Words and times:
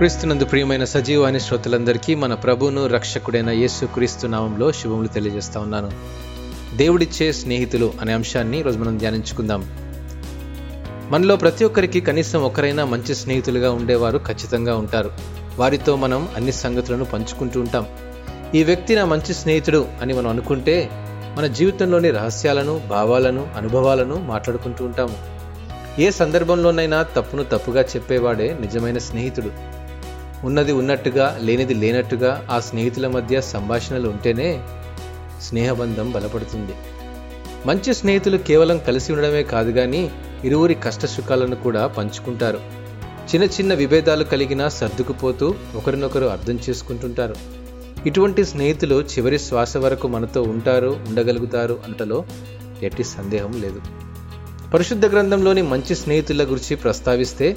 క్రీస్తునందు 0.00 0.44
ప్రియమైన 0.44 0.84
సజీవాని 0.84 1.40
శ్రోతలందరికీ 1.40 2.14
మన 2.14 2.34
ప్రభువును 2.34 2.86
రక్షకుడైన 2.86 3.50
యేసు 3.50 3.86
క్రీస్తు 3.86 4.26
నామంలో 4.26 4.72
శుభములు 4.72 5.08
తెలియజేస్తా 5.08 5.60
ఉన్నాను. 5.60 5.90
దేవుడిచ్చే 6.76 7.32
స్నేహితులు 7.32 7.92
అనే 8.00 8.12
అంశాన్ని 8.12 8.58
ఈరోజు 8.58 8.78
మనం 8.78 8.98
ధ్యానించుకుందాం. 8.98 9.70
మనలో 11.10 11.36
ప్రతి 11.36 11.64
ఒక్కరికి 11.64 12.00
కనీసం 12.00 12.42
ఒకరైనా 12.42 12.84
మంచి 12.84 13.14
స్నేహితులుగా 13.14 13.72
ఉండేవారు 13.72 14.18
ఖచ్చితంగా 14.18 14.76
ఉంటారు. 14.76 15.10
వారితో 15.56 15.96
మనం 15.96 16.28
అన్ని 16.36 16.52
సంగతులను 16.52 17.04
పంచుకుంటూ 17.04 17.60
ఉంటాం. 17.60 17.86
ఈ 18.54 18.64
వ్యక్తి 18.64 18.94
నా 18.94 19.04
మంచి 19.04 19.34
స్నేహితుడు 19.34 19.86
అని 20.02 20.14
మనం 20.14 20.28
అనుకుంటే 20.28 20.88
మన 21.38 21.46
జీవితంలోని 21.46 22.10
రహస్యాలను 22.10 22.80
భావాలను 22.90 23.48
అనుభవాలను 23.56 24.14
మాట్లాడుకుంటూ 24.14 24.84
ఉంటాము. 24.84 25.40
ఏ 26.00 26.10
సందర్భంలోనైనా 26.10 27.02
తప్పును 27.02 27.42
తప్పుగా 27.42 27.82
చెప్పేవాడే 27.82 28.56
నిజమైన 28.60 28.98
స్నేహితుడు. 28.98 29.69
ఉన్నది 30.44 30.72
ఉన్నట్టుగా 30.72 31.38
లేనిది 31.42 31.74
లేనట్టుగా 31.74 32.46
ఆ 32.50 32.60
స్నేహితుల 32.60 33.08
మధ్య 33.08 33.40
సంభాషణలు 33.40 34.08
ఉంటేనే 34.08 34.62
స్నేహబంధం 35.42 36.10
బలపడుతుంది. 36.10 36.72
మంచి 37.66 37.94
స్నేహితులు 37.94 38.38
కేవలం 38.38 38.78
కలిసి 38.78 39.12
ఉండడమే 39.12 39.42
కాదు 39.42 39.70
కానీ 39.70 40.10
ఇరువురి 40.44 40.74
కష్టసుఖాలను 40.74 41.56
కూడా 41.56 41.86
పంచుకుంటారు. 41.86 42.60
చిన్న 43.34 43.44
చిన్న 43.44 43.74
విభేదాలు 43.74 44.24
కలిగినా 44.24 44.68
సర్దుకుపోతూ 44.68 45.54
ఒకరినొకరు 45.74 46.26
అర్థం 46.26 46.58
చేసుకుంటుంటారు. 46.70 47.34
ఇటువంటి 48.06 48.44
స్నేహితులు 48.44 49.02
చివరి 49.02 49.38
శ్వాస 49.38 49.76
వరకు 49.76 50.08
మనతో 50.08 50.42
ఉంటారు 50.42 51.00
ఉండగలుగుతారు 51.08 51.78
అంటలో 51.84 52.24
ఎట్టి 52.82 53.04
సందేహం 53.04 53.52
లేదు. 53.62 53.80
పరిశుద్ధ 54.74 55.06
గ్రంథంలోని 55.06 55.62
మంచి 55.62 55.94
స్నేహితుల 55.94 56.44
గురించి 56.44 56.76
ప్రస్తావిస్తే 56.76 57.56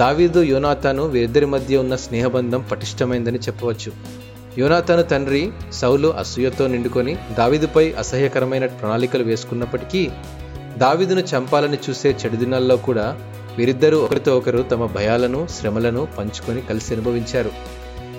దావీదు 0.00 0.40
యోనాతాను 0.42 1.02
వీరిద్దరి 1.06 1.46
మధ్య 1.46 1.76
ఉన్న 1.76 1.94
స్నేహబంధం 1.96 2.60
పటిష్టమైందని 2.70 3.38
చెప్పవచ్చు. 3.38 3.90
యోనాతాను 4.58 5.02
తండ్రి 5.02 5.40
సౌలు 5.72 6.08
అసూయతో 6.08 6.66
నిండుకొని 6.66 7.16
దావీదుపై 7.38 7.84
అసహ్యకరమైన 7.92 8.66
ప్రణాళికలు 8.66 9.24
వేసుకున్నప్పటికీ 9.24 10.10
దావీదును 10.78 11.20
చంపాలని 11.20 11.78
చూసే 11.86 12.10
చెడు 12.10 12.36
దినాల్లో 12.36 12.76
కూడా 12.76 13.06
వీరిద్దరూ 13.58 13.98
ఒకరితో 13.98 14.36
ఒకరు 14.38 14.62
తమ 14.62 14.86
భయాలను 14.86 15.48
శ్రమలను 15.50 16.08
పంచుకొని 16.18 16.60
కలిసి 16.60 16.94
అనుభవించారు. 16.94 17.52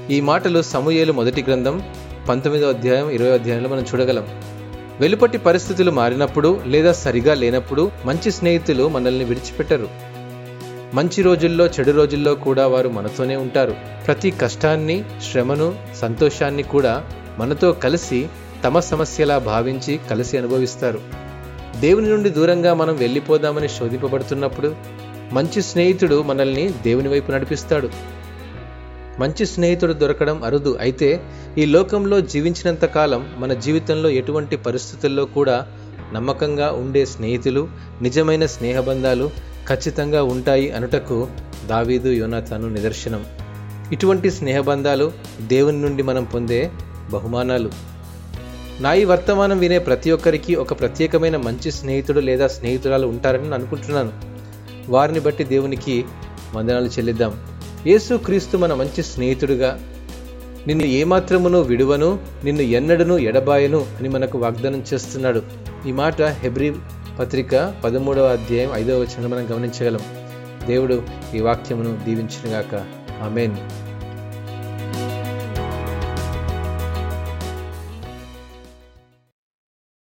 ఈ 0.10 0.22
మాటలు 0.22 0.62
సమూయేలు 0.74 1.14
మొదటి 1.14 1.42
గ్రంథం 1.44 1.84
పంతొమ్మిదో 2.30 2.70
అధ్యాయం 2.70 3.10
ఇరవై 3.10 3.30
అధ్యాయంలో 3.30 3.70
మనం 3.70 3.86
చూడగలం. 3.94 4.28
వెలుపటి 5.00 5.38
పరిస్థితులు 5.38 5.92
మారినప్పుడు 5.92 6.62
లేదా 6.66 6.92
సరిగా 6.92 7.34
లేనప్పుడు 7.34 7.92
మంచి 8.06 8.32
స్నేహితులు 8.32 8.88
మనల్ని 8.88 9.26
విడిచిపెట్టరు. 9.26 10.07
మంచి 10.94 11.22
రోజుల్లో 11.22 11.68
చెడు 11.68 11.92
రోజుల్లో 11.92 12.36
కూడా 12.36 12.68
వారు 12.68 12.90
మనతోనే 12.90 13.36
ఉంటారు. 13.36 13.76
ప్రతి 14.06 14.32
కష్టాన్ని 14.32 15.06
శ్రమను 15.32 15.76
సంతోషాన్ని 16.02 16.64
కూడా 16.64 17.06
మనతో 17.38 17.72
కలిసి 17.72 18.28
తమ 18.64 18.80
సమస్యలా 18.80 19.38
భావించి 19.38 20.00
కలిసి 20.10 20.38
అనుభవిస్తారు. 20.38 21.00
దేవుని 21.80 22.10
నుండి 22.10 22.30
దూరంగా 22.30 22.74
మనం 22.74 22.96
వెళ్ళిపోదామని 22.96 23.70
శోధింపబడుతున్నప్పుడు 23.70 24.76
మంచి 25.32 25.62
స్నేహితుడు 25.62 26.22
మనల్ని 26.22 26.74
దేవుని 26.84 27.08
వైపు 27.08 27.32
నడిపిస్తాడు. 27.32 27.90
మంచి 29.20 29.46
స్నేహితుడు 29.46 29.94
దొరకడం 29.94 30.44
అరుదు. 30.44 30.78
అయితే 30.82 31.22
ఈ 31.58 31.66
లోకంలో 31.66 32.22
జీవించినంత 32.22 32.86
కాలం 32.86 33.30
మన 33.38 33.54
జీవితంలో 33.54 34.10
ఎటువంటి 34.10 34.58
పరిస్థితుల్లో 34.58 35.26
కూడా 35.26 35.68
నమ్మకంగా 36.14 36.72
ఉండే 36.72 37.06
స్నేహితులు 37.06 37.68
నిజమైన 38.02 38.46
స్నేహబంధాలు 38.46 39.57
ఖచ్చితంగా 39.70 40.24
ఉంటాయి 40.24 40.72
అనుటకు 40.72 41.28
దావీదు 41.68 42.10
యోనాథాను 42.10 42.70
నిదర్శనం. 42.70 43.26
ఇటువంటి 43.92 44.32
స్నేహబంధాలు 44.32 45.12
దేవుని 45.48 45.82
నుండి 45.82 46.04
మనం 46.04 46.24
పొందే 46.24 46.72
బహుమానాలు. 47.12 47.72
నా 48.80 48.94
ఈ 48.94 49.06
వర్తమానం 49.06 49.60
వినే 49.60 49.80
ప్రతి 49.80 50.12
ఒక్కరికి 50.12 50.56
ఒక 50.56 50.80
ప్రత్యేకమైన 50.80 51.38
మంచి 51.38 51.72
స్నేహితుడు 51.72 52.20
లేదా 52.20 52.48
స్నేహితురాలు 52.48 53.08
ఉంటారని 53.08 53.44
నేను 53.44 53.54
అనుకుంటున్నాను. 53.54 54.12
వారిని 54.90 55.20
బట్టి 55.20 55.44
దేవునికి 55.44 56.06
వందనాలు 56.56 56.86
చెల్లిద్దాం. 56.86 57.44
యేసు 57.88 58.16
క్రీస్తు 58.16 58.58
మన 58.58 58.74
మంచి 58.74 59.04
స్నేహితుడుగా 59.04 59.80
నిన్ను 60.68 60.86
ఏమాత్రమును 60.86 61.60
విడువను 61.62 62.20
నిన్ను 62.44 62.62
ఎన్నడను 62.62 63.18
ఎడబాయను 63.18 63.86
అని 64.00 64.10
మనకు 64.10 64.38
వాగ్దానం 64.38 64.84
చేస్తున్నాడు. 64.94 65.42
ఈ 65.88 65.92
మాట 65.92 66.22
హెబ్రి 66.22 66.74
పత్రిక 67.20 67.76
పదమూడవ 67.84 68.26
అధ్యాయం 68.26 68.70
ఐదవ 68.74 69.00
వచనం 69.00 69.30
మనం 69.30 69.48
గమనించగలం. 69.52 70.00
దేవుడు 70.68 71.04
ఈ 71.36 71.40
వాక్యమును 71.40 71.98
దీవించినగాక. 72.06 72.76
ఆమెన్. 73.24 73.56